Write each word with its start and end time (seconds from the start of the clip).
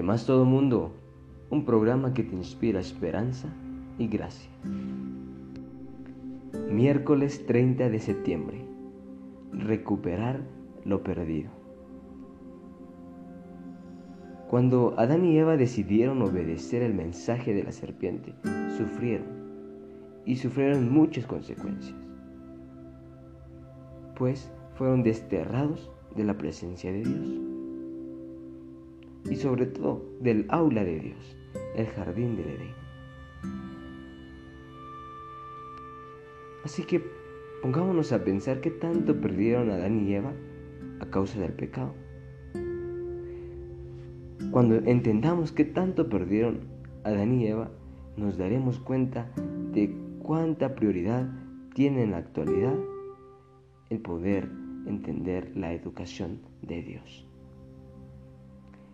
que 0.00 0.06
más 0.06 0.24
todo 0.24 0.46
mundo, 0.46 0.92
un 1.50 1.66
programa 1.66 2.14
que 2.14 2.22
te 2.22 2.34
inspira 2.34 2.80
esperanza 2.80 3.48
y 3.98 4.08
gracia. 4.08 4.48
Miércoles 6.70 7.44
30 7.44 7.90
de 7.90 8.00
septiembre. 8.00 8.64
Recuperar 9.52 10.40
lo 10.86 11.02
perdido. 11.02 11.50
Cuando 14.48 14.94
Adán 14.96 15.26
y 15.26 15.36
Eva 15.36 15.58
decidieron 15.58 16.22
obedecer 16.22 16.82
el 16.82 16.94
mensaje 16.94 17.52
de 17.52 17.64
la 17.64 17.72
serpiente, 17.72 18.32
sufrieron 18.78 19.26
y 20.24 20.36
sufrieron 20.36 20.90
muchas 20.90 21.26
consecuencias, 21.26 21.94
pues 24.16 24.50
fueron 24.76 25.02
desterrados 25.02 25.90
de 26.16 26.24
la 26.24 26.38
presencia 26.38 26.90
de 26.90 27.02
Dios 27.04 27.49
y 29.28 29.36
sobre 29.36 29.66
todo 29.66 30.04
del 30.20 30.46
aula 30.48 30.84
de 30.84 31.00
Dios, 31.00 31.36
el 31.76 31.86
jardín 31.86 32.36
del 32.36 32.48
Edén. 32.48 32.80
Así 36.64 36.84
que 36.84 37.02
pongámonos 37.62 38.12
a 38.12 38.24
pensar 38.24 38.60
qué 38.60 38.70
tanto 38.70 39.20
perdieron 39.20 39.70
Adán 39.70 40.06
y 40.06 40.14
Eva 40.14 40.32
a 41.00 41.06
causa 41.06 41.40
del 41.40 41.52
pecado. 41.52 41.94
Cuando 44.50 44.76
entendamos 44.76 45.52
qué 45.52 45.64
tanto 45.64 46.08
perdieron 46.08 46.60
Adán 47.04 47.40
y 47.40 47.46
Eva, 47.46 47.70
nos 48.16 48.36
daremos 48.36 48.78
cuenta 48.80 49.30
de 49.72 49.94
cuánta 50.22 50.74
prioridad 50.74 51.30
tiene 51.74 52.02
en 52.02 52.10
la 52.10 52.18
actualidad 52.18 52.74
el 53.88 54.00
poder 54.00 54.50
entender 54.86 55.52
la 55.56 55.72
educación 55.72 56.40
de 56.62 56.82
Dios. 56.82 57.29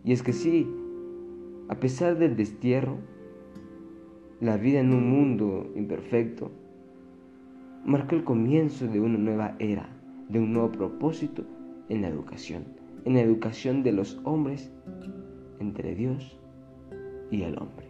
Y 0.06 0.12
es 0.12 0.22
que 0.22 0.32
sí, 0.32 0.72
a 1.68 1.80
pesar 1.80 2.16
del 2.16 2.36
destierro, 2.36 2.98
la 4.40 4.56
vida 4.56 4.78
en 4.78 4.94
un 4.94 5.10
mundo 5.10 5.72
imperfecto 5.74 6.52
marcó 7.84 8.14
el 8.14 8.22
comienzo 8.22 8.86
de 8.86 9.00
una 9.00 9.18
nueva 9.18 9.56
era, 9.58 9.88
de 10.28 10.38
un 10.38 10.52
nuevo 10.52 10.70
propósito 10.70 11.42
en 11.88 12.02
la 12.02 12.08
educación, 12.08 12.66
en 13.04 13.14
la 13.14 13.20
educación 13.20 13.82
de 13.82 13.90
los 13.90 14.20
hombres 14.22 14.70
entre 15.58 15.96
Dios 15.96 16.38
y 17.32 17.42
el 17.42 17.58
hombre. 17.58 17.86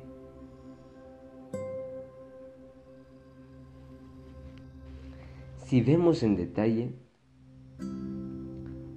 Si 5.66 5.82
vemos 5.82 6.22
en 6.22 6.36
detalle, 6.36 6.94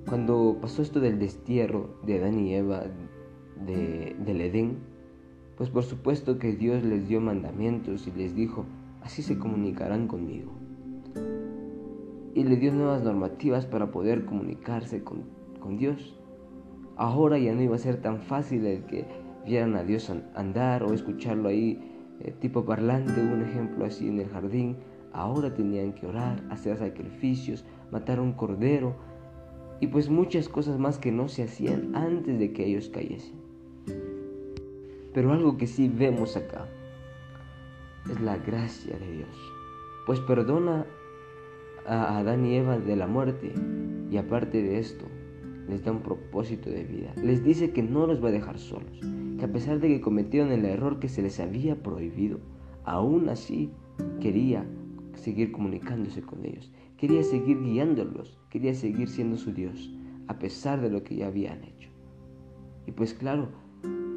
cuando 0.08 0.58
pasó 0.62 0.81
esto 0.81 1.02
del 1.02 1.20
destierro 1.20 2.00
de 2.03 2.17
Adán 2.17 2.40
y 2.40 2.56
Eva 2.56 2.86
del 3.65 4.41
Edén, 4.41 4.77
pues 5.57 5.69
por 5.69 5.83
supuesto 5.83 6.39
que 6.39 6.53
Dios 6.53 6.83
les 6.83 7.07
dio 7.07 7.19
mandamientos 7.19 8.07
y 8.07 8.11
les 8.11 8.35
dijo, 8.35 8.66
así 9.01 9.21
se 9.21 9.38
comunicarán 9.38 10.07
conmigo. 10.07 10.51
Y 12.33 12.43
le 12.43 12.55
dio 12.55 12.71
nuevas 12.71 13.03
normativas 13.03 13.66
para 13.66 13.91
poder 13.91 14.25
comunicarse 14.25 15.03
con, 15.03 15.23
con 15.59 15.77
Dios. 15.77 16.17
Ahora 16.95 17.38
ya 17.38 17.53
no 17.53 17.61
iba 17.61 17.75
a 17.75 17.79
ser 17.79 18.01
tan 18.01 18.21
fácil 18.21 18.66
el 18.66 18.85
que 18.85 19.05
vieran 19.45 19.75
a 19.75 19.83
Dios 19.83 20.11
andar 20.35 20.83
o 20.83 20.94
escucharlo 20.94 21.49
ahí 21.49 21.79
eh, 22.21 22.33
tipo 22.39 22.66
parlante, 22.66 23.21
un 23.21 23.41
ejemplo 23.41 23.85
así 23.85 24.07
en 24.07 24.19
el 24.19 24.29
jardín. 24.29 24.77
Ahora 25.11 25.53
tenían 25.53 25.94
que 25.94 26.05
orar, 26.05 26.44
hacer 26.49 26.77
sacrificios, 26.77 27.66
matar 27.91 28.19
un 28.19 28.33
cordero 28.33 28.95
y 29.79 29.88
pues 29.88 30.09
muchas 30.09 30.49
cosas 30.49 30.77
más 30.77 30.97
que 30.97 31.11
no 31.11 31.27
se 31.27 31.44
hacían 31.44 31.95
antes 31.95 32.38
de 32.38 32.53
que 32.53 32.66
ellos 32.66 32.89
cayesen. 32.89 33.48
Pero 35.13 35.33
algo 35.33 35.57
que 35.57 35.67
sí 35.67 35.89
vemos 35.89 36.38
acá 36.38 36.67
es 38.09 38.19
la 38.22 38.38
gracia 38.38 38.97
de 38.97 39.11
Dios, 39.11 39.53
pues 40.06 40.19
perdona 40.19 40.85
a 41.85 42.19
Adán 42.19 42.45
y 42.45 42.56
Eva 42.56 42.78
de 42.78 42.95
la 42.95 43.07
muerte 43.07 43.53
y 44.11 44.17
aparte 44.17 44.61
de 44.61 44.79
esto, 44.79 45.06
les 45.67 45.84
da 45.84 45.91
un 45.91 46.01
propósito 46.01 46.69
de 46.69 46.84
vida. 46.84 47.13
Les 47.23 47.44
dice 47.44 47.72
que 47.72 47.84
no 47.84 48.07
los 48.07 48.23
va 48.23 48.29
a 48.29 48.31
dejar 48.31 48.59
solos, 48.59 49.00
que 49.38 49.45
a 49.45 49.51
pesar 49.51 49.79
de 49.79 49.88
que 49.88 50.01
cometieron 50.01 50.51
el 50.51 50.66
error 50.66 51.00
que 51.00 51.09
se 51.09 51.22
les 51.22 51.39
había 51.39 51.81
prohibido, 51.81 52.39
aún 52.84 53.29
así 53.29 53.72
quería 54.19 54.66
seguir 55.16 55.51
comunicándose 55.51 56.22
con 56.22 56.45
ellos, 56.45 56.72
quería 56.97 57.23
seguir 57.23 57.61
guiándolos, 57.61 58.39
quería 58.50 58.73
seguir 58.73 59.09
siendo 59.09 59.38
su 59.38 59.53
Dios, 59.53 59.91
a 60.28 60.39
pesar 60.39 60.81
de 60.81 60.89
lo 60.89 61.03
que 61.03 61.16
ya 61.16 61.28
habían 61.28 61.63
hecho. 61.63 61.89
Y 62.88 62.91
pues 62.91 63.13
claro, 63.13 63.50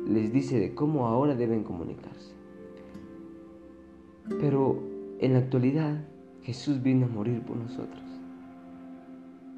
les 0.07 0.33
dice 0.33 0.59
de 0.59 0.75
cómo 0.75 1.07
ahora 1.07 1.35
deben 1.35 1.65
comunicarse. 1.65 2.33
Pero 4.41 4.79
en 5.19 5.33
la 5.33 5.41
actualidad 5.41 6.05
Jesús 6.43 6.83
vino 6.83 7.07
a 7.07 7.09
morir 7.09 7.43
por 7.43 7.57
nosotros. 7.57 8.03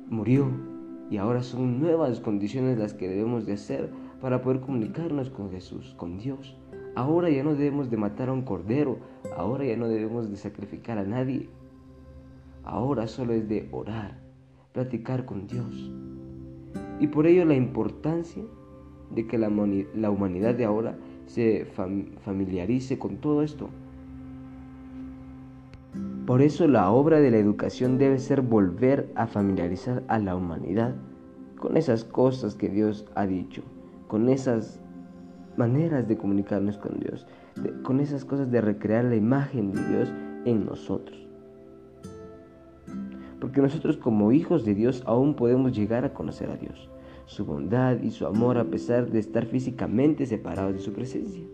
Murió 0.08 0.48
y 1.10 1.16
ahora 1.16 1.42
son 1.42 1.80
nuevas 1.80 2.20
condiciones 2.20 2.78
las 2.78 2.94
que 2.94 3.08
debemos 3.08 3.46
de 3.46 3.54
hacer 3.54 3.90
para 4.20 4.42
poder 4.42 4.60
comunicarnos 4.60 5.30
con 5.30 5.50
Jesús, 5.50 5.94
con 5.96 6.18
Dios. 6.18 6.56
Ahora 6.94 7.28
ya 7.30 7.42
no 7.42 7.54
debemos 7.54 7.90
de 7.90 7.96
matar 7.96 8.28
a 8.28 8.32
un 8.32 8.42
cordero, 8.42 8.98
ahora 9.36 9.64
ya 9.64 9.76
no 9.76 9.88
debemos 9.88 10.30
de 10.30 10.36
sacrificar 10.36 10.98
a 10.98 11.04
nadie. 11.04 11.48
Ahora 12.64 13.06
solo 13.06 13.32
es 13.32 13.48
de 13.48 13.68
orar, 13.72 14.18
platicar 14.72 15.24
con 15.24 15.46
Dios. 15.46 15.90
Y 17.00 17.08
por 17.08 17.26
ello 17.26 17.44
la 17.44 17.54
importancia 17.54 18.44
de 19.14 19.26
que 19.26 19.38
la, 19.38 19.48
humanidad 19.48 20.54
de 20.54 20.64
ahora 20.64 20.96
se 21.26 21.66
familiarice 22.20 22.98
con 22.98 23.16
todo 23.16 23.42
esto. 23.42 23.70
Por 26.26 26.42
eso 26.42 26.66
la 26.66 26.90
obra 26.90 27.20
de 27.20 27.30
la 27.30 27.38
educación 27.38 27.98
debe 27.98 28.18
ser 28.18 28.40
volver 28.40 29.10
a 29.14 29.26
familiarizar 29.26 30.02
a 30.08 30.18
la 30.18 30.34
humanidad 30.34 30.94
con 31.58 31.76
esas 31.76 32.04
cosas 32.04 32.54
que 32.54 32.68
Dios 32.68 33.06
ha 33.14 33.26
dicho, 33.26 33.62
con 34.08 34.28
esas 34.28 34.80
maneras 35.56 36.08
de 36.08 36.16
comunicarnos 36.16 36.78
con 36.78 36.98
Dios, 36.98 37.26
con 37.82 38.00
esas 38.00 38.24
cosas 38.24 38.50
de 38.50 38.60
recrear 38.60 39.04
la 39.04 39.16
imagen 39.16 39.72
de 39.72 39.88
Dios 39.88 40.12
en 40.44 40.64
nosotros. 40.64 41.18
Porque 43.40 43.60
nosotros 43.60 43.96
como 43.96 44.32
hijos 44.32 44.64
de 44.64 44.74
Dios 44.74 45.02
aún 45.06 45.34
podemos 45.34 45.72
llegar 45.72 46.04
a 46.04 46.14
conocer 46.14 46.50
a 46.50 46.56
Dios, 46.56 46.90
su 47.26 47.44
bondad 47.44 48.02
y 48.02 48.10
su 48.10 48.26
amor 48.26 48.58
a 48.58 48.64
pesar 48.64 49.10
de 49.10 49.18
estar 49.18 49.46
físicamente 49.46 50.26
separados 50.26 50.74
de 50.74 50.80
su 50.80 50.92
presencia 50.92 51.44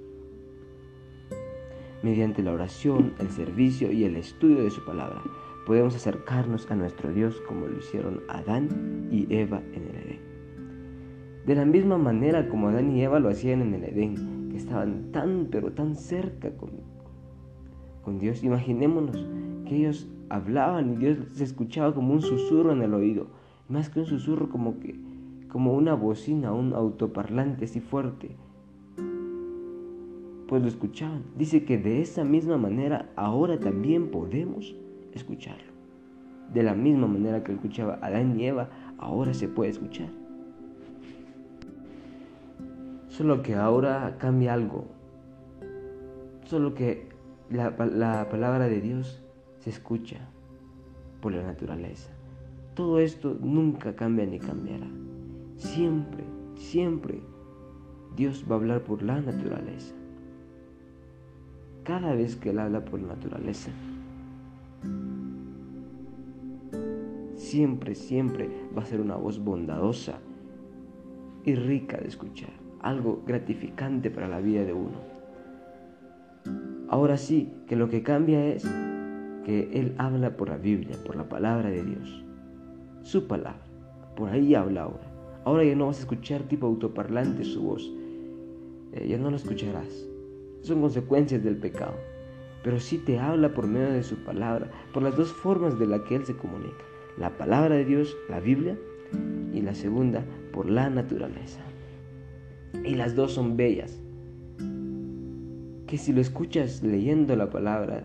mediante 2.03 2.43
la 2.43 2.53
oración, 2.53 3.15
el 3.19 3.31
servicio 3.31 3.93
y 3.93 4.05
el 4.05 4.17
estudio 4.17 4.65
de 4.65 4.71
su 4.71 4.85
palabra. 4.85 5.23
Podemos 5.67 5.95
acercarnos 5.95 6.71
a 6.71 6.77
nuestro 6.77 7.13
Dios 7.13 7.41
como 7.47 7.67
lo 7.67 7.79
hicieron 7.79 8.23
Adán 8.29 9.09
y 9.11 9.33
Eva 9.35 9.61
en 9.73 9.83
el 9.83 9.97
Edén. 9.97 10.21
De 11.47 11.55
la 11.55 11.65
misma 11.65 11.99
manera 11.99 12.49
como 12.49 12.69
Adán 12.69 12.91
y 12.91 13.03
Eva 13.03 13.21
lo 13.21 13.29
hacían 13.29 13.61
en 13.63 13.75
el 13.75 13.85
Edén, 13.85 14.49
que 14.51 14.57
estaban 14.57 15.13
tan 15.13 15.49
pero 15.51 15.73
tan 15.73 15.95
cerca 15.97 16.51
con, 16.57 16.71
con 18.03 18.19
Dios. 18.19 18.43
Imaginémonos 18.43 19.29
que 19.67 19.77
ellos 19.77 20.09
hablaban 20.29 20.95
y 20.95 20.97
Dios 20.97 21.19
se 21.35 21.45
escuchaba 21.45 21.95
como 21.95 22.15
un 22.15 22.23
susurro 22.23 22.73
en 22.73 22.83
el 22.83 22.95
oído, 22.95 23.27
más 23.69 23.91
que 23.91 24.01
un 24.01 24.07
susurro 24.07 24.49
como 24.49 24.81
que 24.81 24.99
como 25.51 25.75
una 25.75 25.95
bocina, 25.95 26.53
un 26.53 26.73
autoparlante 26.73 27.65
así 27.67 27.81
fuerte 27.81 28.37
pues 30.51 30.63
lo 30.63 30.69
escuchaban. 30.69 31.23
Dice 31.37 31.65
que 31.65 31.79
de 31.79 32.03
esa 32.03 32.25
misma 32.25 32.59
manera 32.59 33.09
ahora 33.15 33.61
también 33.61 34.11
podemos 34.11 34.75
escucharlo. 35.13 35.71
De 36.53 36.65
la 36.65 36.75
misma 36.75 37.07
manera 37.07 37.45
que 37.45 37.53
escuchaba 37.53 38.01
Adán 38.03 38.39
y 38.39 38.47
Eva, 38.47 38.69
ahora 38.99 39.33
se 39.33 39.47
puede 39.47 39.71
escuchar. 39.71 40.09
Solo 43.07 43.43
que 43.43 43.55
ahora 43.55 44.17
cambia 44.19 44.53
algo. 44.53 44.87
Solo 46.47 46.75
que 46.75 47.11
la, 47.49 47.71
la 47.87 48.29
palabra 48.29 48.67
de 48.67 48.81
Dios 48.81 49.23
se 49.61 49.71
escucha 49.71 50.19
por 51.21 51.33
la 51.33 51.45
naturaleza. 51.45 52.11
Todo 52.75 52.99
esto 52.99 53.39
nunca 53.41 53.95
cambia 53.95 54.27
ni 54.27 54.41
cambiará. 54.41 54.89
Siempre, 55.61 56.25
siempre 56.55 57.21
Dios 58.17 58.47
va 58.51 58.55
a 58.55 58.59
hablar 58.59 58.83
por 58.83 59.03
la 59.03 59.21
naturaleza 59.21 59.95
cada 61.85 62.15
vez 62.15 62.37
que 62.37 62.51
Él 62.51 62.59
habla 62.59 62.85
por 62.85 63.01
naturaleza. 63.01 63.71
Siempre, 67.35 67.95
siempre 67.95 68.49
va 68.77 68.83
a 68.83 68.87
ser 68.87 69.01
una 69.01 69.17
voz 69.17 69.43
bondadosa 69.43 70.19
y 71.45 71.55
rica 71.55 71.99
de 71.99 72.09
escuchar, 72.09 72.53
algo 72.81 73.23
gratificante 73.27 74.11
para 74.11 74.29
la 74.29 74.41
vida 74.41 74.65
de 74.65 74.73
uno. 74.73 74.99
Ahora 76.89 77.19
sí, 77.19 77.53
que 77.67 77.77
lo 77.77 77.89
que 77.91 78.03
cambia 78.03 78.47
es 78.47 78.65
que 79.45 79.71
Él 79.73 79.95
habla 79.99 80.37
por 80.37 80.49
la 80.49 80.57
Biblia, 80.57 80.97
por 81.05 81.17
la 81.17 81.29
palabra 81.29 81.71
de 81.71 81.85
Dios, 81.85 82.25
su 83.03 83.27
palabra, 83.27 83.67
por 84.17 84.31
ahí 84.31 84.55
habla 84.55 84.83
ahora. 84.83 85.10
Ahora 85.45 85.65
ya 85.65 85.75
no 85.75 85.87
vas 85.87 85.99
a 85.99 86.01
escuchar 86.01 86.43
tipo 86.43 86.67
autoparlante 86.67 87.45
su 87.45 87.63
voz, 87.63 87.91
eh, 88.93 89.07
ya 89.09 89.19
no 89.19 89.31
lo 89.31 89.37
escucharás. 89.37 90.07
Son 90.63 90.81
consecuencias 90.81 91.43
del 91.43 91.57
pecado. 91.57 91.95
Pero 92.63 92.79
sí 92.79 92.99
te 92.99 93.19
habla 93.19 93.55
por 93.55 93.67
medio 93.67 93.91
de 93.91 94.03
su 94.03 94.17
palabra, 94.17 94.71
por 94.93 95.03
las 95.03 95.17
dos 95.17 95.33
formas 95.33 95.79
de 95.79 95.87
la 95.87 96.05
que 96.05 96.17
Él 96.17 96.27
se 96.27 96.37
comunica. 96.37 96.85
La 97.17 97.37
palabra 97.39 97.77
de 97.77 97.87
Dios, 97.87 98.15
la 98.29 98.41
Biblia, 98.41 98.77
y 99.53 99.63
la 99.63 99.75
segunda 99.75 100.25
por 100.53 100.69
la 100.69 100.91
naturaleza. 100.91 101.61
Y 102.85 102.95
las 102.95 103.15
dos 103.15 103.33
son 103.33 103.57
bellas. 103.57 104.01
Que 105.87 105.99
si 105.99 106.13
lo 106.13 106.21
escuchas 106.21 106.83
leyendo 106.83 107.35
la 107.35 107.51
palabra, 107.51 108.05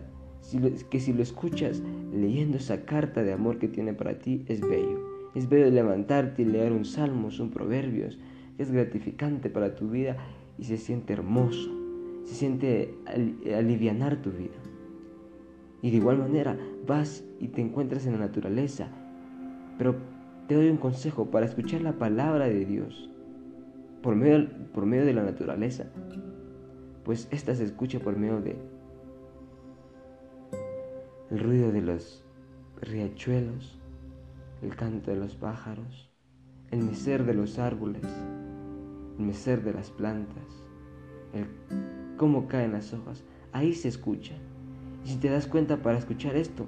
que 0.90 1.00
si 1.00 1.12
lo 1.12 1.22
escuchas 1.22 1.82
leyendo 2.12 2.56
esa 2.56 2.84
carta 2.84 3.22
de 3.22 3.32
amor 3.32 3.58
que 3.58 3.68
tiene 3.68 3.94
para 3.94 4.18
ti, 4.18 4.44
es 4.48 4.60
bello. 4.60 5.15
Es 5.36 5.50
bello 5.50 5.70
levantarte 5.70 6.40
y 6.40 6.44
leer 6.46 6.72
un 6.72 6.86
salmo, 6.86 7.28
un 7.38 7.50
proverbios. 7.50 8.18
Es 8.56 8.72
gratificante 8.72 9.50
para 9.50 9.74
tu 9.74 9.90
vida 9.90 10.16
y 10.56 10.64
se 10.64 10.78
siente 10.78 11.12
hermoso. 11.12 11.70
Se 12.24 12.34
siente 12.34 12.94
alivianar 13.54 14.22
tu 14.22 14.30
vida. 14.30 14.56
Y 15.82 15.90
de 15.90 15.98
igual 15.98 16.16
manera 16.16 16.58
vas 16.86 17.22
y 17.38 17.48
te 17.48 17.60
encuentras 17.60 18.06
en 18.06 18.12
la 18.12 18.20
naturaleza. 18.20 18.88
Pero 19.76 19.96
te 20.48 20.54
doy 20.54 20.70
un 20.70 20.78
consejo 20.78 21.30
para 21.30 21.44
escuchar 21.44 21.82
la 21.82 21.92
palabra 21.92 22.46
de 22.46 22.64
Dios 22.64 23.10
por 24.02 24.16
medio, 24.16 24.48
por 24.72 24.86
medio 24.86 25.04
de 25.04 25.12
la 25.12 25.22
naturaleza. 25.22 25.84
Pues 27.04 27.28
esta 27.30 27.54
se 27.54 27.64
escucha 27.64 27.98
por 28.00 28.16
medio 28.16 28.40
de 28.40 28.56
el 31.30 31.40
ruido 31.40 31.72
de 31.72 31.82
los 31.82 32.24
riachuelos, 32.80 33.78
el 34.62 34.74
canto 34.76 35.10
de 35.10 35.16
los 35.16 35.34
pájaros, 35.34 36.10
el 36.70 36.82
mecer 36.82 37.24
de 37.24 37.34
los 37.34 37.58
árboles, 37.58 38.04
el 39.18 39.24
mecer 39.24 39.62
de 39.62 39.72
las 39.72 39.90
plantas, 39.90 40.64
el 41.32 41.46
cómo 42.16 42.48
caen 42.48 42.72
las 42.72 42.92
hojas. 42.92 43.24
Ahí 43.52 43.74
se 43.74 43.88
escucha. 43.88 44.34
Y 45.04 45.08
si 45.08 45.16
te 45.16 45.28
das 45.28 45.46
cuenta 45.46 45.76
para 45.78 45.98
escuchar 45.98 46.36
esto, 46.36 46.66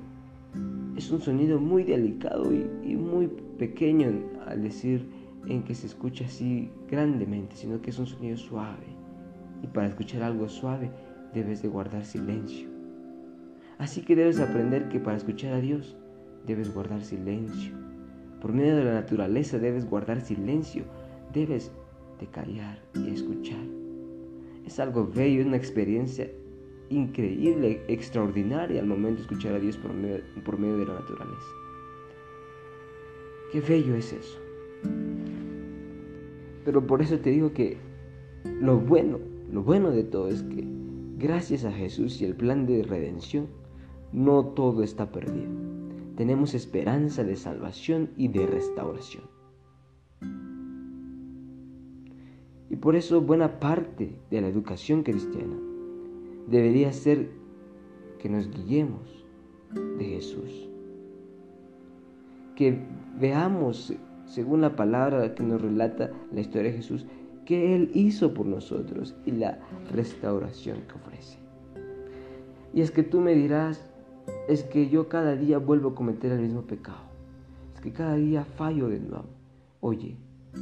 es 0.96 1.11
un 1.11 1.20
sonido 1.20 1.61
muy 1.61 1.85
delicado 1.85 2.52
y, 2.52 2.96
muy 2.96 3.29
pequeño 3.58 4.12
al 4.46 4.62
decir 4.62 5.08
en 5.46 5.62
que 5.62 5.75
se 5.75 5.87
escucha 5.87 6.25
así 6.26 6.70
grandemente, 6.88 7.56
sino 7.56 7.81
que 7.81 7.90
es 7.90 7.99
un 7.99 8.06
sonido 8.06 8.37
suave. 8.37 8.87
Y 9.62 9.67
para 9.67 9.88
escuchar 9.88 10.23
algo 10.23 10.49
suave 10.49 10.90
debes 11.32 11.62
de 11.62 11.69
guardar 11.69 12.05
silencio. 12.05 12.69
Así 13.79 14.02
que 14.02 14.17
debes 14.17 14.40
aprender 14.40 14.88
que 14.88 14.99
para 14.99 15.17
escuchar 15.17 15.55
a 15.55 15.61
Dios 15.61 15.96
debes 16.48 16.72
guardar 16.72 17.02
silencio. 17.02 17.72
Por 18.40 18.52
medio 18.52 18.76
de 18.76 18.84
la 18.84 18.94
naturaleza 18.94 19.58
debes 19.58 19.88
guardar 19.88 20.20
silencio. 20.22 20.84
Debes 21.32 21.70
de 22.18 22.26
callar 22.26 22.80
y 22.94 23.10
escuchar. 23.10 23.64
Es 24.66 24.80
algo 24.80 25.06
bello, 25.06 25.42
es 25.42 25.46
una 25.46 25.56
experiencia 25.56 26.28
increíble, 26.88 27.82
extraordinaria 27.88 28.80
al 28.80 28.86
momento 28.86 29.16
de 29.16 29.22
escuchar 29.22 29.54
a 29.54 29.60
Dios 29.60 29.76
por 29.76 29.92
medio, 29.92 30.22
por 30.44 30.58
medio 30.58 30.78
de 30.78 30.86
la 30.86 30.94
naturaleza. 30.94 31.46
Qué 33.52 33.60
bello 33.60 33.94
es 33.94 34.12
eso. 34.12 34.38
Pero 36.64 36.86
por 36.86 37.02
eso 37.02 37.18
te 37.18 37.30
digo 37.30 37.52
que 37.52 37.76
lo 38.60 38.78
bueno, 38.78 39.18
lo 39.52 39.62
bueno 39.62 39.90
de 39.90 40.04
todo 40.04 40.28
es 40.28 40.42
que 40.42 40.64
gracias 41.18 41.64
a 41.64 41.72
Jesús 41.72 42.20
y 42.20 42.24
el 42.24 42.34
plan 42.34 42.66
de 42.66 42.82
redención, 42.82 43.48
no 44.12 44.46
todo 44.46 44.82
está 44.82 45.10
perdido. 45.10 45.67
Tenemos 46.18 46.52
esperanza 46.52 47.22
de 47.22 47.36
salvación 47.36 48.10
y 48.16 48.26
de 48.26 48.44
restauración. 48.44 49.22
Y 52.68 52.74
por 52.74 52.96
eso 52.96 53.20
buena 53.20 53.60
parte 53.60 54.16
de 54.28 54.40
la 54.40 54.48
educación 54.48 55.04
cristiana 55.04 55.54
debería 56.48 56.92
ser 56.92 57.30
que 58.18 58.28
nos 58.28 58.50
guiemos 58.50 59.24
de 59.96 60.06
Jesús. 60.06 60.68
Que 62.56 62.84
veamos, 63.20 63.94
según 64.26 64.62
la 64.62 64.74
palabra 64.74 65.36
que 65.36 65.44
nos 65.44 65.62
relata 65.62 66.10
la 66.32 66.40
historia 66.40 66.72
de 66.72 66.78
Jesús, 66.78 67.06
que 67.44 67.76
Él 67.76 67.92
hizo 67.94 68.34
por 68.34 68.44
nosotros 68.44 69.14
y 69.24 69.30
la 69.30 69.60
restauración 69.92 70.78
que 70.88 70.94
ofrece. 70.96 71.38
Y 72.74 72.80
es 72.80 72.90
que 72.90 73.04
tú 73.04 73.20
me 73.20 73.36
dirás, 73.36 73.88
es 74.48 74.62
que 74.62 74.88
yo 74.88 75.08
cada 75.08 75.36
día 75.36 75.58
vuelvo 75.58 75.90
a 75.90 75.94
cometer 75.94 76.32
el 76.32 76.40
mismo 76.40 76.62
pecado. 76.62 77.08
Es 77.75 77.80
que 77.80 77.92
cada 77.92 78.14
día 78.14 78.44
fallo 78.44 78.88
de 78.88 79.00
nuevo. 79.00 79.26
Oye, 79.80 80.16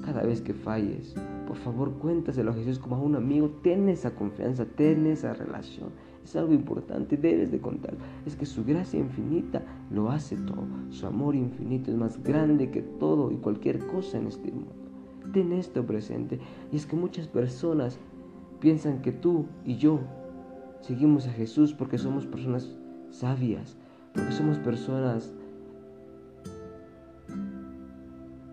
cada 0.04 0.22
vez 0.22 0.40
que 0.40 0.52
falles, 0.52 1.14
por 1.46 1.56
favor 1.56 1.92
cuéntaselo 1.94 2.50
a 2.50 2.54
Jesús 2.54 2.78
como 2.78 2.96
a 2.96 3.00
un 3.00 3.16
amigo. 3.16 3.48
Ten 3.62 3.88
esa 3.88 4.14
confianza, 4.14 4.64
ten 4.64 5.06
esa 5.06 5.32
relación. 5.32 5.90
Es 6.24 6.34
algo 6.34 6.52
importante, 6.52 7.16
debes 7.16 7.52
de 7.52 7.60
contar. 7.60 7.94
Es 8.26 8.34
que 8.34 8.46
su 8.46 8.64
gracia 8.64 8.98
infinita 8.98 9.62
lo 9.90 10.10
hace 10.10 10.36
todo. 10.36 10.66
Su 10.90 11.06
amor 11.06 11.36
infinito 11.36 11.90
es 11.90 11.96
más 11.96 12.22
grande 12.22 12.70
que 12.70 12.82
todo 12.82 13.30
y 13.30 13.36
cualquier 13.36 13.86
cosa 13.86 14.18
en 14.18 14.26
este 14.26 14.50
mundo. 14.50 14.72
Ten 15.32 15.52
esto 15.52 15.86
presente. 15.86 16.40
Y 16.72 16.76
es 16.76 16.84
que 16.84 16.96
muchas 16.96 17.28
personas 17.28 17.98
piensan 18.60 19.02
que 19.02 19.12
tú 19.12 19.46
y 19.64 19.76
yo 19.76 20.00
seguimos 20.80 21.26
a 21.28 21.32
Jesús 21.32 21.72
porque 21.72 21.98
somos 21.98 22.26
personas 22.26 22.76
sabias, 23.10 23.76
porque 24.14 24.32
somos 24.32 24.58
personas 24.58 25.32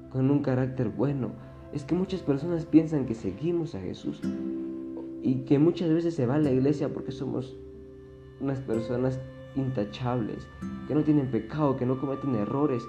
con 0.10 0.30
un 0.30 0.42
carácter 0.42 0.90
bueno. 0.90 1.32
Es 1.74 1.84
que 1.84 1.96
muchas 1.96 2.22
personas 2.22 2.66
piensan 2.66 3.06
que 3.06 3.16
seguimos 3.16 3.74
a 3.76 3.80
Jesús 3.80 4.22
y 5.24 5.46
que 5.46 5.58
muchas 5.58 5.90
veces 5.90 6.14
se 6.14 6.26
va 6.26 6.36
a 6.36 6.40
la 6.40 6.52
iglesia 6.52 6.94
porque 6.94 7.12
somos 7.12 7.58
unas 8.40 8.60
personas 8.60 9.20
intachables, 9.56 10.48
que 10.88 10.94
no 10.94 11.04
tienen 11.04 11.32
pecado, 11.32 11.78
que 11.78 11.86
no 11.86 12.00
cometen 12.00 12.36
errores, 12.36 12.84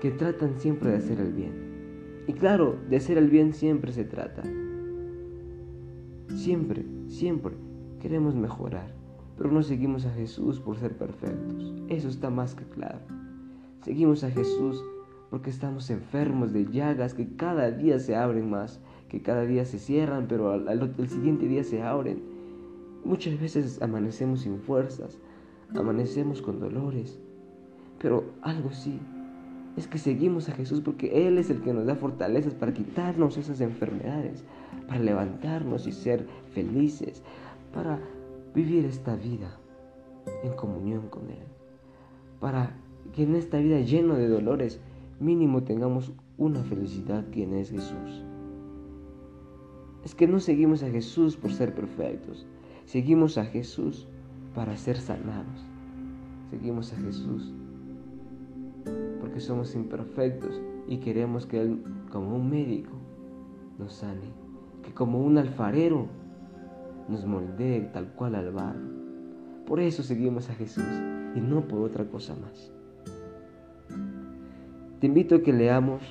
que 0.00 0.10
tratan 0.10 0.58
siempre 0.58 0.90
de 0.90 0.96
hacer 0.96 1.20
el 1.20 1.32
bien. 1.32 2.24
Y 2.26 2.32
claro, 2.34 2.76
de 2.88 2.96
hacer 2.96 3.18
el 3.18 3.28
bien 3.28 3.52
siempre 3.52 3.92
se 3.92 4.04
trata. 4.04 4.42
Siempre, 6.28 6.84
siempre 7.06 7.54
queremos 8.00 8.34
mejorar, 8.34 8.92
pero 9.36 9.50
no 9.50 9.62
seguimos 9.62 10.06
a 10.06 10.10
Jesús 10.12 10.60
por 10.60 10.76
ser 10.78 10.96
perfectos. 10.96 11.74
Eso 11.88 12.08
está 12.08 12.30
más 12.30 12.54
que 12.54 12.64
claro. 12.64 13.00
Seguimos 13.82 14.24
a 14.24 14.30
Jesús 14.30 14.82
porque 15.30 15.50
estamos 15.50 15.90
enfermos 15.90 16.52
de 16.52 16.66
llagas 16.70 17.14
que 17.14 17.36
cada 17.36 17.70
día 17.70 17.98
se 17.98 18.14
abren 18.14 18.48
más, 18.48 18.80
que 19.08 19.20
cada 19.20 19.44
día 19.44 19.64
se 19.64 19.78
cierran, 19.78 20.26
pero 20.28 20.52
al, 20.52 20.94
siguiente 21.08 21.48
día 21.48 21.64
se 21.64 21.82
abren. 21.82 22.22
Muchas 23.04 23.38
veces 23.40 23.82
amanecemos 23.82 24.42
sin 24.42 24.60
fuerzas, 24.60 25.18
amanecemos 25.74 26.40
con 26.40 26.60
dolores, 26.60 27.18
pero 27.98 28.24
algo 28.42 28.70
sí, 28.70 28.98
es 29.76 29.88
que 29.88 29.98
seguimos 29.98 30.48
a 30.48 30.52
Jesús 30.52 30.80
porque 30.80 31.26
Él 31.26 31.36
es 31.36 31.50
el 31.50 31.60
que 31.60 31.74
nos 31.74 31.86
da 31.86 31.96
fortalezas 31.96 32.54
para 32.54 32.72
quitarnos 32.72 33.36
esas 33.36 33.60
enfermedades, 33.60 34.44
para 34.86 35.00
levantarnos 35.00 35.86
y 35.86 35.92
ser 35.92 36.26
felices, 36.52 37.22
para 37.72 37.98
vivir 38.54 38.84
esta 38.84 39.16
vida 39.16 39.58
en 40.42 40.52
comunión 40.54 41.08
con 41.08 41.30
Él, 41.30 41.46
para 42.40 42.76
que 43.12 43.24
en 43.24 43.34
esta 43.34 43.58
vida 43.58 43.80
lleno 43.80 44.14
de 44.14 44.28
dolores, 44.28 44.80
mínimo 45.20 45.62
tengamos 45.62 46.12
una 46.38 46.62
felicidad 46.62 47.24
quien 47.30 47.54
es 47.54 47.70
Jesús. 47.70 48.24
Es 50.04 50.14
que 50.14 50.26
no 50.26 50.38
seguimos 50.40 50.82
a 50.82 50.90
Jesús 50.90 51.36
por 51.36 51.52
ser 51.52 51.74
perfectos, 51.74 52.46
seguimos 52.84 53.38
a 53.38 53.44
Jesús 53.44 54.06
para 54.54 54.76
ser 54.76 54.98
sanados. 54.98 55.64
Seguimos 56.50 56.92
a 56.92 56.96
Jesús 56.96 57.52
porque 59.20 59.40
somos 59.40 59.74
imperfectos 59.74 60.60
y 60.86 60.98
queremos 60.98 61.46
que 61.46 61.60
Él, 61.60 61.82
como 62.12 62.36
un 62.36 62.50
médico, 62.50 62.92
nos 63.78 63.94
sane, 63.94 64.30
que 64.82 64.92
como 64.92 65.20
un 65.20 65.38
alfarero 65.38 66.08
nos 67.08 67.24
moldee 67.26 67.90
tal 67.92 68.12
cual 68.12 68.34
al. 68.34 68.76
Por 69.66 69.80
eso 69.80 70.02
seguimos 70.02 70.50
a 70.50 70.54
Jesús 70.54 70.84
y 71.34 71.40
no 71.40 71.66
por 71.66 71.80
otra 71.80 72.04
cosa 72.06 72.34
más. 72.36 72.72
Te 75.00 75.06
invito 75.06 75.36
a 75.36 75.42
que 75.42 75.52
leamos 75.52 76.02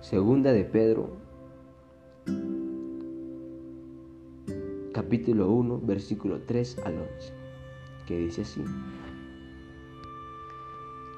Segunda 0.00 0.52
de 0.52 0.64
Pedro, 0.64 1.16
capítulo 4.92 5.50
1, 5.50 5.80
versículo 5.80 6.40
3 6.42 6.78
al 6.84 6.94
11, 6.94 7.08
que 8.06 8.18
dice 8.18 8.42
así. 8.42 8.62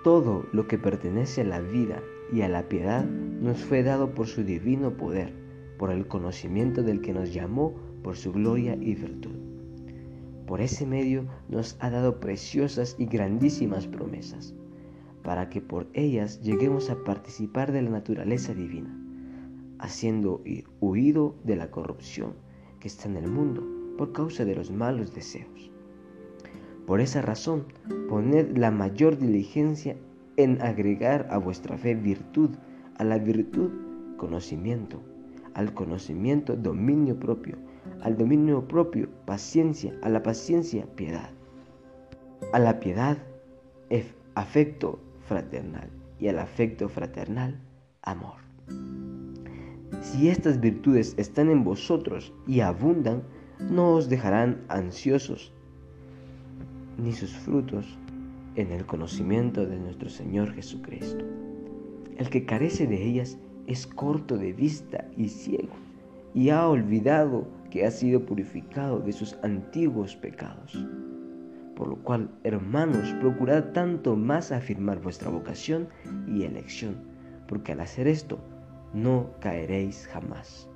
Todo 0.05 0.47
lo 0.53 0.69
que 0.69 0.79
pertenece 0.79 1.41
a 1.41 1.45
la 1.45 1.61
vida 1.61 2.01
y 2.33 2.43
a 2.43 2.49
la 2.49 2.69
piedad 2.69 3.05
nos 3.05 3.59
fue 3.59 3.83
dado 3.83 4.15
por 4.15 4.29
su 4.29 4.45
divino 4.45 4.93
poder, 4.93 5.33
por 5.79 5.91
el 5.91 6.07
conocimiento 6.07 6.83
del 6.83 7.01
que 7.01 7.13
nos 7.13 7.35
llamó 7.35 7.75
por 8.07 8.17
su 8.17 8.33
gloria 8.33 8.77
y 8.77 8.95
virtud. 8.95 9.35
Por 10.47 10.61
ese 10.61 10.87
medio 10.87 11.25
nos 11.49 11.77
ha 11.81 11.91
dado 11.91 12.21
preciosas 12.21 12.95
y 13.01 13.07
grandísimas 13.07 13.89
promesas 13.89 14.55
para 15.25 15.49
que 15.49 15.61
por 15.61 15.89
ellas 15.93 16.41
lleguemos 16.41 16.89
a 16.89 17.03
participar 17.03 17.73
de 17.73 17.83
la 17.83 17.91
naturaleza 17.91 18.55
divina, 18.55 18.97
haciendo 19.81 20.41
huido 20.81 21.35
de 21.43 21.57
la 21.57 21.73
corrupción 21.73 22.35
que 22.79 22.87
está 22.87 23.09
en 23.09 23.17
el 23.17 23.29
mundo 23.29 23.67
por 23.99 24.13
causa 24.13 24.45
de 24.45 24.55
los 24.55 24.71
malos 24.71 25.13
deseos. 25.13 25.73
Por 26.87 27.01
esa 27.01 27.23
razón, 27.23 27.65
poned 28.09 28.57
la 28.57 28.71
mayor 28.71 29.19
diligencia 29.19 29.97
en 30.37 30.63
agregar 30.63 31.27
a 31.29 31.39
vuestra 31.39 31.77
fe 31.77 31.97
virtud, 31.97 32.51
a 32.99 33.03
la 33.03 33.19
virtud 33.19 33.73
conocimiento, 34.17 35.03
al 35.55 35.75
conocimiento 35.75 36.55
dominio 36.55 37.19
propio, 37.19 37.57
al 38.03 38.17
dominio 38.17 38.67
propio 38.67 39.09
paciencia, 39.25 39.93
a 40.03 40.09
la 40.09 40.23
paciencia 40.23 40.87
piedad, 40.97 41.31
a 42.53 42.59
la 42.59 42.79
piedad 42.81 43.19
afecto 44.37 44.99
fraternal 45.27 45.89
y 46.21 46.29
al 46.29 46.39
afecto 46.39 46.89
fraternal 46.89 47.59
amor. 48.03 48.37
Si 50.03 50.29
estas 50.29 50.61
virtudes 50.61 51.15
están 51.17 51.49
en 51.51 51.65
vosotros 51.65 52.33
y 52.47 52.61
abundan, 52.61 53.23
no 53.59 53.95
os 53.95 54.09
dejarán 54.09 54.63
ansiosos, 54.69 55.53
ni 56.99 57.13
sus 57.13 57.33
frutos 57.33 57.99
en 58.57 58.73
el 58.73 58.85
conocimiento 58.85 59.67
de 59.67 59.79
nuestro 59.79 60.11
Señor 60.11 60.53
Jesucristo. 60.53 61.25
El 62.19 62.29
que 62.29 62.45
carece 62.45 62.87
de 62.87 63.03
ellas 63.03 63.39
es 63.67 63.87
corto 63.87 64.37
de 64.37 64.53
vista 64.53 65.09
y 65.17 65.29
ciego, 65.29 65.75
y 66.35 66.51
ha 66.51 66.69
olvidado 66.69 67.47
que 67.71 67.85
ha 67.85 67.91
sido 67.91 68.25
purificado 68.25 69.01
de 69.01 69.13
sus 69.13 69.37
antiguos 69.43 70.17
pecados. 70.17 70.87
Por 71.75 71.89
lo 71.89 71.97
cual, 71.97 72.31
hermanos, 72.43 73.15
procurad 73.21 73.73
tanto 73.73 74.17
más 74.17 74.51
afirmar 74.53 75.01
vuestra 75.01 75.29
vocación 75.29 75.89
y 76.27 76.45
elección, 76.45 76.97
porque 77.47 77.73
al 77.73 77.81
hacer 77.81 78.09
esto 78.09 78.39
no 78.95 79.31
caeréis 79.41 80.07
jamás. 80.07 80.69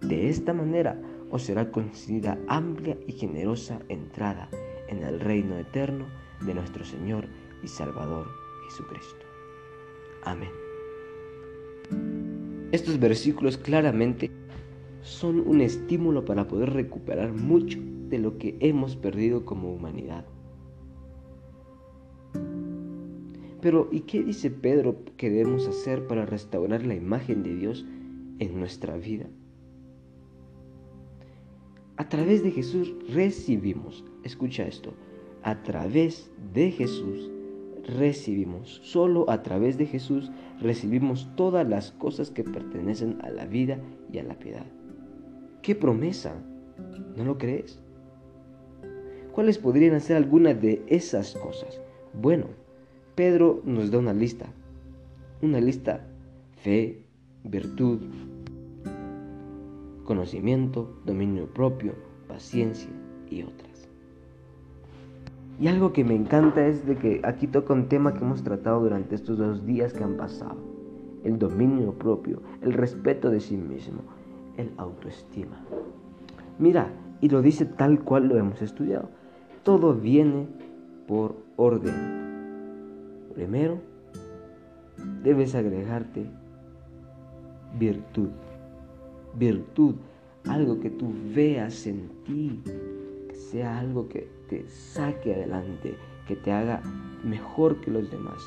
De 0.00 0.28
esta 0.28 0.52
manera 0.52 1.00
os 1.30 1.44
será 1.44 1.70
concedida 1.70 2.38
amplia 2.48 2.96
y 3.06 3.12
generosa 3.12 3.78
entrada 3.88 4.48
en 4.88 5.02
el 5.02 5.20
reino 5.20 5.56
eterno 5.56 6.06
de 6.40 6.54
nuestro 6.54 6.84
Señor 6.84 7.26
y 7.62 7.68
Salvador 7.68 8.26
Jesucristo. 8.68 9.24
Amén. 10.24 10.50
Estos 12.72 12.98
versículos 12.98 13.56
claramente 13.56 14.30
son 15.06 15.40
un 15.46 15.60
estímulo 15.60 16.24
para 16.24 16.48
poder 16.48 16.70
recuperar 16.72 17.32
mucho 17.32 17.78
de 18.08 18.18
lo 18.18 18.38
que 18.38 18.56
hemos 18.60 18.96
perdido 18.96 19.44
como 19.44 19.72
humanidad. 19.72 20.26
Pero 23.60 23.88
¿y 23.92 24.00
qué 24.00 24.22
dice 24.22 24.50
Pedro 24.50 24.96
que 25.16 25.30
debemos 25.30 25.68
hacer 25.68 26.06
para 26.08 26.26
restaurar 26.26 26.84
la 26.84 26.94
imagen 26.94 27.44
de 27.44 27.54
Dios 27.54 27.86
en 28.40 28.58
nuestra 28.58 28.96
vida? 28.96 29.26
A 31.96 32.08
través 32.08 32.42
de 32.42 32.50
Jesús 32.50 32.92
recibimos, 33.08 34.04
escucha 34.24 34.66
esto, 34.66 34.92
a 35.42 35.62
través 35.62 36.30
de 36.52 36.72
Jesús 36.72 37.30
recibimos, 37.86 38.80
solo 38.82 39.30
a 39.30 39.44
través 39.44 39.78
de 39.78 39.86
Jesús 39.86 40.32
recibimos 40.60 41.30
todas 41.36 41.66
las 41.66 41.92
cosas 41.92 42.30
que 42.30 42.42
pertenecen 42.42 43.18
a 43.22 43.30
la 43.30 43.46
vida 43.46 43.78
y 44.12 44.18
a 44.18 44.24
la 44.24 44.38
piedad. 44.38 44.66
¡Qué 45.66 45.74
promesa! 45.74 46.32
¿No 47.16 47.24
lo 47.24 47.38
crees? 47.38 47.82
¿Cuáles 49.32 49.58
podrían 49.58 50.00
ser 50.00 50.16
algunas 50.16 50.62
de 50.62 50.84
esas 50.86 51.34
cosas? 51.34 51.80
Bueno, 52.12 52.46
Pedro 53.16 53.62
nos 53.64 53.90
da 53.90 53.98
una 53.98 54.12
lista. 54.12 54.46
Una 55.42 55.60
lista, 55.60 56.06
fe, 56.62 57.04
virtud, 57.42 57.98
conocimiento, 60.04 61.00
dominio 61.04 61.52
propio, 61.52 61.94
paciencia 62.28 62.92
y 63.28 63.42
otras. 63.42 63.88
Y 65.58 65.66
algo 65.66 65.92
que 65.92 66.04
me 66.04 66.14
encanta 66.14 66.64
es 66.64 66.86
de 66.86 66.94
que 66.94 67.20
aquí 67.24 67.48
toca 67.48 67.74
un 67.74 67.88
tema 67.88 68.14
que 68.14 68.20
hemos 68.20 68.44
tratado 68.44 68.82
durante 68.82 69.16
estos 69.16 69.36
dos 69.36 69.66
días 69.66 69.92
que 69.92 70.04
han 70.04 70.16
pasado. 70.16 70.58
El 71.24 71.40
dominio 71.40 71.92
propio, 71.98 72.40
el 72.62 72.72
respeto 72.72 73.30
de 73.30 73.40
sí 73.40 73.56
mismo, 73.56 74.02
el 74.56 74.72
autoestima. 74.76 75.56
Mira, 76.58 76.90
y 77.20 77.28
lo 77.28 77.42
dice 77.42 77.64
tal 77.64 78.00
cual 78.00 78.28
lo 78.28 78.36
hemos 78.36 78.62
estudiado. 78.62 79.08
Todo 79.62 79.94
viene 79.94 80.46
por 81.06 81.36
orden. 81.56 81.94
Primero, 83.34 83.78
debes 85.22 85.54
agregarte 85.54 86.26
virtud 87.78 88.30
virtud, 89.38 89.94
algo 90.48 90.80
que 90.80 90.90
tú 90.90 91.12
veas 91.34 91.86
en 91.86 92.08
ti, 92.24 92.60
que 93.28 93.34
sea 93.34 93.78
algo 93.78 94.08
que 94.08 94.28
te 94.48 94.66
saque 94.68 95.34
adelante, 95.34 95.96
que 96.26 96.36
te 96.36 96.52
haga 96.52 96.82
mejor 97.24 97.80
que 97.80 97.90
los 97.90 98.10
demás. 98.10 98.38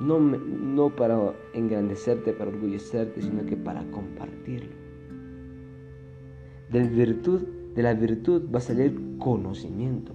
No, 0.00 0.18
no 0.18 0.90
para 0.90 1.32
engrandecerte, 1.52 2.32
para 2.32 2.50
orgullecerte, 2.50 3.22
sino 3.22 3.44
que 3.46 3.56
para 3.56 3.84
compartirlo. 3.90 4.83
De 6.74 7.82
la 7.84 7.94
virtud 7.94 8.42
va 8.52 8.58
a 8.58 8.60
salir 8.60 9.00
conocimiento. 9.18 10.10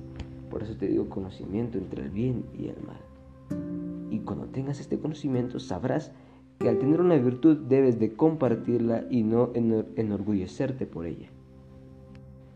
Por 0.49 0.61
eso 0.61 0.75
te 0.75 0.89
digo 0.89 1.07
conocimiento 1.07 1.77
entre 1.77 2.03
el 2.03 2.09
bien 2.09 2.43
y 2.53 2.67
el 2.67 2.75
mal. 2.85 4.09
Y 4.11 4.19
cuando 4.19 4.47
tengas 4.47 4.81
este 4.81 4.99
conocimiento 4.99 5.61
sabrás 5.61 6.11
que 6.57 6.67
al 6.67 6.77
tener 6.77 6.99
una 6.99 7.15
virtud 7.15 7.55
debes 7.69 7.97
de 7.97 8.11
compartirla 8.11 9.05
y 9.09 9.23
no 9.23 9.51
enorgullecerte 9.53 10.85
por 10.85 11.05
ella. 11.05 11.29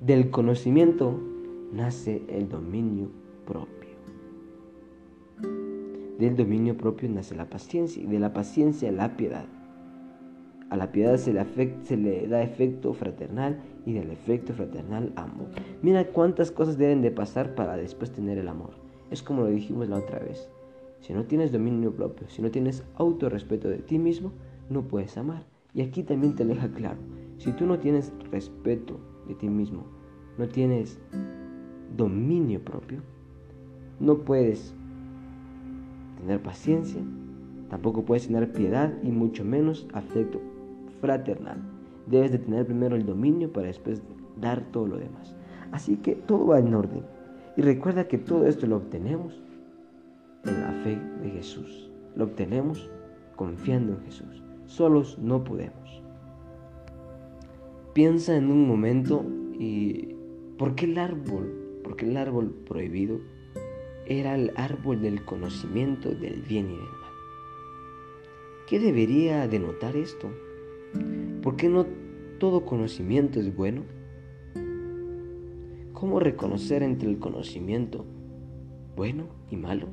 Del 0.01 0.31
conocimiento 0.31 1.17
nace 1.71 2.23
el 2.27 2.49
dominio 2.49 3.07
propio. 3.45 3.93
Del 6.19 6.35
dominio 6.35 6.75
propio 6.75 7.07
nace 7.07 7.35
la 7.35 7.49
paciencia 7.49 8.03
y 8.03 8.07
de 8.07 8.19
la 8.19 8.33
paciencia 8.33 8.91
la 8.91 9.15
piedad. 9.15 9.45
A 10.69 10.75
la 10.75 10.91
piedad 10.91 11.15
se 11.15 11.31
le, 11.31 11.45
se 11.83 11.95
le, 11.95 12.27
da 12.27 12.41
efecto 12.41 12.93
fraternal 12.93 13.59
y 13.85 13.93
del 13.93 14.11
efecto 14.11 14.53
fraternal 14.53 15.11
amor. 15.15 15.47
Mira 15.81 16.05
cuántas 16.05 16.51
cosas 16.51 16.77
deben 16.77 17.01
de 17.01 17.11
pasar 17.11 17.55
para 17.55 17.75
después 17.75 18.11
tener 18.11 18.37
el 18.37 18.47
amor. 18.47 18.71
Es 19.11 19.21
como 19.21 19.41
lo 19.41 19.47
dijimos 19.47 19.89
la 19.89 19.97
otra 19.97 20.19
vez. 20.19 20.49
Si 21.01 21.13
no 21.13 21.25
tienes 21.25 21.51
dominio 21.51 21.91
propio, 21.91 22.29
si 22.29 22.41
no 22.41 22.49
tienes 22.49 22.83
autorrespeto 22.95 23.67
de 23.67 23.79
ti 23.79 23.99
mismo, 23.99 24.31
no 24.69 24.83
puedes 24.83 25.17
amar. 25.17 25.43
Y 25.73 25.81
aquí 25.81 26.03
también 26.03 26.35
te 26.35 26.45
deja 26.45 26.69
claro, 26.69 26.97
si 27.37 27.51
tú 27.51 27.65
no 27.65 27.79
tienes 27.79 28.13
respeto 28.31 28.99
de 29.27 29.35
ti 29.35 29.49
mismo, 29.49 29.83
no 30.37 30.47
tienes 30.47 30.99
dominio 31.97 32.63
propio, 32.63 33.01
no 33.99 34.19
puedes 34.19 34.73
tener 36.19 36.41
paciencia, 36.41 37.01
tampoco 37.69 38.03
puedes 38.03 38.27
tener 38.27 38.51
piedad 38.53 38.93
y 39.03 39.11
mucho 39.11 39.43
menos 39.43 39.87
afecto 39.93 40.39
fraternal. 41.01 41.72
Debes 42.07 42.31
de 42.31 42.39
tener 42.39 42.65
primero 42.65 42.95
el 42.95 43.05
dominio 43.05 43.51
para 43.51 43.67
después 43.67 44.01
dar 44.37 44.61
todo 44.71 44.87
lo 44.87 44.97
demás. 44.97 45.35
Así 45.71 45.97
que 45.97 46.15
todo 46.15 46.47
va 46.47 46.59
en 46.59 46.73
orden. 46.73 47.03
Y 47.55 47.61
recuerda 47.61 48.07
que 48.07 48.17
todo 48.17 48.47
esto 48.47 48.67
lo 48.67 48.77
obtenemos 48.77 49.41
en 50.45 50.61
la 50.61 50.71
fe 50.83 50.99
de 51.21 51.29
Jesús. 51.31 51.89
Lo 52.15 52.25
obtenemos 52.25 52.89
confiando 53.35 53.93
en 53.93 54.01
Jesús. 54.01 54.43
Solos 54.65 55.17
no 55.19 55.43
podemos. 55.43 56.01
Piensa 57.93 58.35
en 58.35 58.49
un 58.49 58.67
momento 58.67 59.23
y 59.59 60.15
¿por 60.57 60.75
qué 60.75 60.85
el 60.85 60.97
árbol? 60.97 61.79
Porque 61.83 62.09
el 62.09 62.17
árbol 62.17 62.49
prohibido 62.67 63.19
era 64.05 64.35
el 64.35 64.51
árbol 64.55 65.01
del 65.01 65.23
conocimiento 65.25 66.09
del 66.09 66.41
bien 66.41 66.65
y 66.65 66.75
del 66.75 66.79
mal. 66.79 67.11
¿Qué 68.67 68.79
debería 68.79 69.47
denotar 69.47 69.95
esto? 69.95 70.29
¿Por 71.43 71.57
qué 71.57 71.67
no 71.67 71.85
todo 72.39 72.65
conocimiento 72.65 73.37
es 73.37 73.53
bueno? 73.53 73.83
¿Cómo 75.91 76.21
reconocer 76.21 76.83
entre 76.83 77.09
el 77.09 77.19
conocimiento 77.19 78.05
bueno 78.95 79.25
y 79.51 79.57
malo? 79.57 79.87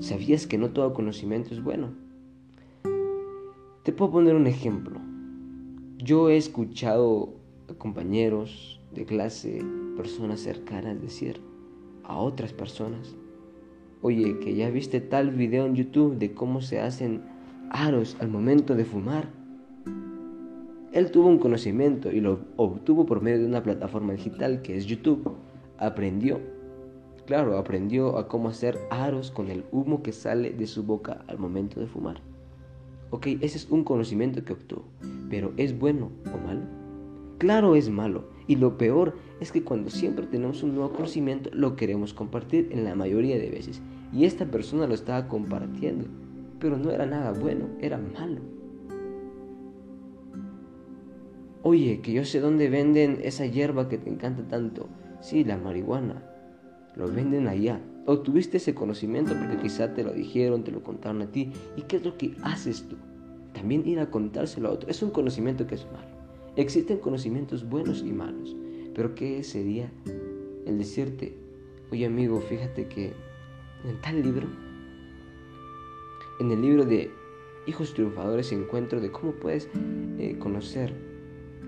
¿Sabías 0.00 0.46
que 0.46 0.58
no 0.58 0.72
todo 0.72 0.92
conocimiento 0.92 1.54
es 1.54 1.64
bueno? 1.64 1.94
Te 3.82 3.92
puedo 3.92 4.12
poner 4.12 4.34
un 4.34 4.46
ejemplo. 4.46 5.00
Yo 5.96 6.28
he 6.28 6.36
escuchado 6.36 7.30
a 7.70 7.72
compañeros 7.72 8.82
de 8.92 9.06
clase, 9.06 9.64
personas 9.96 10.40
cercanas 10.40 11.00
decir 11.00 11.40
a 12.04 12.18
otras 12.18 12.52
personas, 12.52 13.16
oye, 14.02 14.40
que 14.40 14.54
ya 14.54 14.68
viste 14.68 15.00
tal 15.00 15.30
video 15.30 15.64
en 15.64 15.74
YouTube 15.74 16.18
de 16.18 16.34
cómo 16.34 16.60
se 16.60 16.80
hacen 16.80 17.22
aros 17.70 18.18
al 18.20 18.28
momento 18.28 18.74
de 18.74 18.84
fumar. 18.84 19.39
Él 20.92 21.10
tuvo 21.10 21.28
un 21.28 21.38
conocimiento 21.38 22.10
y 22.10 22.20
lo 22.20 22.40
obtuvo 22.56 23.06
por 23.06 23.22
medio 23.22 23.38
de 23.38 23.46
una 23.46 23.62
plataforma 23.62 24.12
digital 24.12 24.62
que 24.62 24.76
es 24.76 24.86
YouTube. 24.86 25.36
Aprendió 25.78 26.40
Claro, 27.30 27.58
aprendió 27.58 28.18
a 28.18 28.26
cómo 28.26 28.48
hacer 28.48 28.76
aros 28.90 29.30
con 29.30 29.50
el 29.50 29.64
humo 29.70 30.02
que 30.02 30.10
sale 30.10 30.50
de 30.50 30.66
su 30.66 30.82
boca 30.82 31.24
al 31.28 31.38
momento 31.38 31.78
de 31.78 31.86
fumar. 31.86 32.20
Ok, 33.10 33.28
ese 33.40 33.56
es 33.56 33.70
un 33.70 33.84
conocimiento 33.84 34.44
que 34.44 34.52
obtuvo, 34.52 34.82
pero 35.28 35.52
¿es 35.56 35.78
bueno 35.78 36.10
o 36.26 36.44
malo? 36.44 36.62
Claro, 37.38 37.76
es 37.76 37.88
malo. 37.88 38.24
Y 38.48 38.56
lo 38.56 38.76
peor 38.76 39.14
es 39.38 39.52
que 39.52 39.62
cuando 39.62 39.90
siempre 39.90 40.26
tenemos 40.26 40.64
un 40.64 40.74
nuevo 40.74 40.92
conocimiento, 40.92 41.50
lo 41.52 41.76
queremos 41.76 42.12
compartir 42.12 42.68
en 42.72 42.82
la 42.82 42.96
mayoría 42.96 43.38
de 43.38 43.50
veces. 43.50 43.80
Y 44.12 44.24
esta 44.24 44.46
persona 44.46 44.88
lo 44.88 44.94
estaba 44.94 45.28
compartiendo, 45.28 46.06
pero 46.58 46.78
no 46.78 46.90
era 46.90 47.06
nada 47.06 47.30
bueno, 47.30 47.66
era 47.80 47.96
malo. 47.96 48.40
Oye, 51.62 52.00
que 52.00 52.12
yo 52.12 52.24
sé 52.24 52.40
dónde 52.40 52.70
venden 52.70 53.20
esa 53.22 53.46
hierba 53.46 53.88
que 53.88 53.98
te 53.98 54.08
encanta 54.08 54.42
tanto. 54.48 54.88
Sí, 55.20 55.44
la 55.44 55.58
marihuana. 55.58 56.22
Lo 56.96 57.06
venden 57.06 57.48
allá. 57.48 57.80
O 58.06 58.20
tuviste 58.20 58.56
ese 58.56 58.74
conocimiento 58.74 59.34
porque 59.38 59.58
quizá 59.58 59.92
te 59.92 60.02
lo 60.02 60.12
dijeron, 60.12 60.64
te 60.64 60.72
lo 60.72 60.82
contaron 60.82 61.22
a 61.22 61.30
ti. 61.30 61.52
¿Y 61.76 61.82
qué 61.82 61.96
es 61.96 62.04
lo 62.04 62.16
que 62.16 62.34
haces 62.42 62.88
tú? 62.88 62.96
También 63.52 63.86
ir 63.86 64.00
a 64.00 64.10
contárselo 64.10 64.68
a 64.68 64.72
otro. 64.72 64.88
Es 64.88 65.02
un 65.02 65.10
conocimiento 65.10 65.66
que 65.66 65.74
es 65.74 65.86
malo. 65.92 66.08
Existen 66.56 66.98
conocimientos 66.98 67.68
buenos 67.68 68.02
y 68.02 68.12
malos. 68.12 68.56
Pero 68.94 69.14
¿qué 69.14 69.44
sería 69.44 69.90
el 70.66 70.78
decirte, 70.78 71.36
oye 71.92 72.06
amigo, 72.06 72.40
fíjate 72.40 72.86
que 72.86 73.12
en 73.84 74.00
tal 74.00 74.22
libro, 74.22 74.46
en 76.40 76.50
el 76.50 76.62
libro 76.62 76.84
de 76.84 77.10
Hijos 77.66 77.94
Triunfadores, 77.94 78.52
encuentro 78.52 79.00
de 79.00 79.10
cómo 79.10 79.32
puedes 79.32 79.68
eh, 80.18 80.36
conocer, 80.38 81.09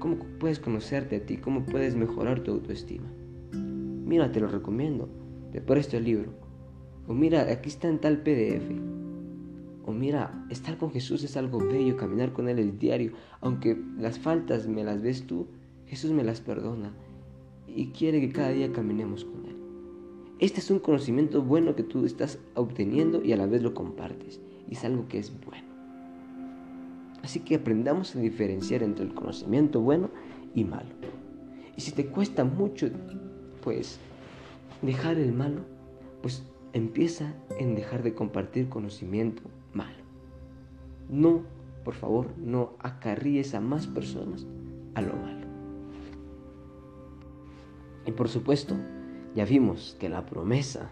cómo 0.02 0.16
puedes 0.40 0.58
conocerte 0.58 1.16
a 1.16 1.24
ti, 1.24 1.36
cómo 1.36 1.64
puedes 1.64 1.94
mejorar 1.94 2.40
tu 2.40 2.50
autoestima. 2.50 3.08
Mira, 3.52 4.32
te 4.32 4.40
lo 4.40 4.48
recomiendo 4.48 5.08
te 5.52 5.60
presto 5.60 5.98
el 5.98 6.04
libro. 6.04 6.32
O 7.06 7.14
mira, 7.14 7.42
aquí 7.42 7.68
está 7.68 7.88
en 7.88 8.00
tal 8.00 8.22
PDF. 8.22 8.70
O 9.84 9.92
mira, 9.92 10.46
estar 10.50 10.78
con 10.78 10.90
Jesús 10.90 11.22
es 11.24 11.36
algo 11.36 11.58
bello, 11.58 11.96
caminar 11.96 12.32
con 12.32 12.48
Él 12.48 12.58
es 12.58 12.78
diario. 12.78 13.12
Aunque 13.40 13.80
las 13.98 14.18
faltas 14.18 14.66
me 14.66 14.82
las 14.82 15.02
ves 15.02 15.26
tú, 15.26 15.46
Jesús 15.86 16.10
me 16.12 16.24
las 16.24 16.40
perdona 16.40 16.92
y 17.68 17.88
quiere 17.88 18.20
que 18.20 18.30
cada 18.30 18.50
día 18.50 18.72
caminemos 18.72 19.24
con 19.24 19.44
Él. 19.44 19.56
Este 20.38 20.60
es 20.60 20.70
un 20.70 20.78
conocimiento 20.78 21.42
bueno 21.42 21.76
que 21.76 21.82
tú 21.82 22.06
estás 22.06 22.38
obteniendo 22.54 23.22
y 23.22 23.32
a 23.32 23.36
la 23.36 23.46
vez 23.46 23.62
lo 23.62 23.74
compartes. 23.74 24.40
Y 24.68 24.74
es 24.74 24.84
algo 24.84 25.06
que 25.06 25.18
es 25.18 25.32
bueno. 25.44 25.71
Así 27.22 27.40
que 27.40 27.56
aprendamos 27.56 28.16
a 28.16 28.20
diferenciar 28.20 28.82
entre 28.82 29.04
el 29.04 29.14
conocimiento 29.14 29.80
bueno 29.80 30.10
y 30.54 30.64
malo. 30.64 30.90
Y 31.76 31.80
si 31.80 31.92
te 31.92 32.06
cuesta 32.06 32.44
mucho, 32.44 32.88
pues 33.62 33.98
dejar 34.82 35.18
el 35.18 35.32
malo, 35.32 35.60
pues 36.20 36.42
empieza 36.72 37.34
en 37.58 37.74
dejar 37.74 38.02
de 38.02 38.14
compartir 38.14 38.68
conocimiento 38.68 39.42
malo. 39.72 40.02
No, 41.08 41.42
por 41.84 41.94
favor, 41.94 42.28
no 42.38 42.72
acarríes 42.80 43.54
a 43.54 43.60
más 43.60 43.86
personas 43.86 44.46
a 44.94 45.02
lo 45.02 45.14
malo. 45.14 45.46
Y 48.06 48.12
por 48.12 48.28
supuesto, 48.28 48.74
ya 49.34 49.44
vimos 49.44 49.96
que 50.00 50.08
la 50.08 50.26
promesa, 50.26 50.90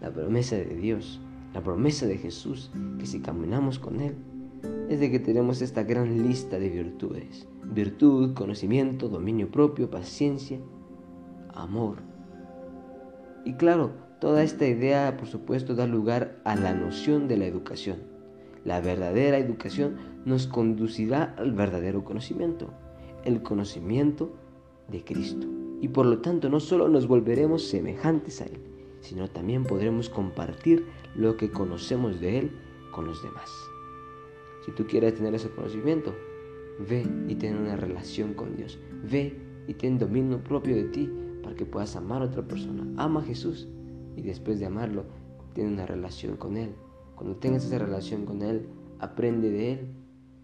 la 0.00 0.10
promesa 0.10 0.56
de 0.56 0.76
Dios, 0.76 1.20
la 1.52 1.62
promesa 1.62 2.06
de 2.06 2.16
Jesús, 2.16 2.70
que 2.98 3.06
si 3.06 3.20
caminamos 3.20 3.78
con 3.78 4.00
Él, 4.00 4.14
es 4.88 5.00
de 5.00 5.10
que 5.10 5.18
tenemos 5.18 5.62
esta 5.62 5.82
gran 5.82 6.26
lista 6.26 6.58
de 6.58 6.68
virtudes. 6.68 7.48
Virtud, 7.64 8.34
conocimiento, 8.34 9.08
dominio 9.08 9.50
propio, 9.50 9.90
paciencia, 9.90 10.58
amor, 11.54 11.98
y 13.46 13.52
claro, 13.52 13.92
toda 14.18 14.42
esta 14.42 14.66
idea, 14.66 15.16
por 15.16 15.28
supuesto, 15.28 15.76
da 15.76 15.86
lugar 15.86 16.36
a 16.42 16.56
la 16.56 16.74
noción 16.74 17.28
de 17.28 17.36
la 17.36 17.46
educación. 17.46 17.98
La 18.64 18.80
verdadera 18.80 19.38
educación 19.38 19.98
nos 20.24 20.48
conducirá 20.48 21.32
al 21.38 21.52
verdadero 21.52 22.02
conocimiento, 22.02 22.72
el 23.24 23.42
conocimiento 23.44 24.34
de 24.88 25.04
Cristo. 25.04 25.46
Y 25.80 25.86
por 25.88 26.06
lo 26.06 26.18
tanto 26.18 26.48
no 26.48 26.58
solo 26.58 26.88
nos 26.88 27.06
volveremos 27.06 27.68
semejantes 27.68 28.40
a 28.40 28.46
Él, 28.46 28.58
sino 29.00 29.28
también 29.28 29.62
podremos 29.62 30.08
compartir 30.08 30.84
lo 31.14 31.36
que 31.36 31.52
conocemos 31.52 32.20
de 32.20 32.40
Él 32.40 32.50
con 32.90 33.06
los 33.06 33.22
demás. 33.22 33.48
Si 34.66 34.72
tú 34.72 34.84
quieres 34.84 35.14
tener 35.14 35.32
ese 35.32 35.48
conocimiento, 35.48 36.12
ve 36.88 37.06
y 37.28 37.36
ten 37.36 37.56
una 37.56 37.76
relación 37.76 38.34
con 38.34 38.56
Dios. 38.56 38.80
Ve 39.08 39.32
y 39.68 39.74
ten 39.74 39.96
dominio 39.96 40.42
propio 40.42 40.74
de 40.74 40.84
ti 40.84 41.08
para 41.40 41.54
que 41.54 41.64
puedas 41.64 41.94
amar 41.94 42.20
a 42.20 42.24
otra 42.24 42.42
persona. 42.42 42.84
Ama 42.96 43.20
a 43.20 43.24
Jesús 43.24 43.68
y 44.16 44.22
después 44.22 44.58
de 44.58 44.66
amarlo, 44.66 45.04
tiene 45.54 45.72
una 45.72 45.86
relación 45.86 46.36
con 46.36 46.56
Él. 46.56 46.74
Cuando 47.14 47.36
tengas 47.36 47.64
esa 47.64 47.78
relación 47.78 48.26
con 48.26 48.42
Él, 48.42 48.66
aprende 48.98 49.50
de 49.50 49.72
Él, 49.72 49.78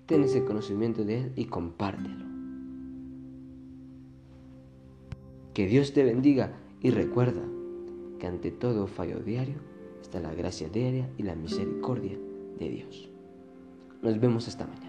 ten 0.06 0.22
ese 0.22 0.44
conocimiento 0.44 1.04
de 1.04 1.22
Él 1.22 1.32
y 1.34 1.46
compártelo. 1.46 2.24
Que 5.52 5.66
Dios 5.66 5.92
te 5.92 6.04
bendiga 6.04 6.52
y 6.80 6.90
recuerda 6.90 7.42
que 8.20 8.28
ante 8.28 8.52
todo 8.52 8.86
fallo 8.86 9.18
diario 9.18 9.56
está 10.00 10.20
la 10.20 10.32
gracia 10.32 10.68
diaria 10.68 11.10
y 11.18 11.24
la 11.24 11.34
misericordia 11.34 12.16
de 12.58 12.68
Dios. 12.68 13.11
Nos 14.02 14.18
vemos 14.18 14.48
esta 14.48 14.66
mañana. 14.66 14.81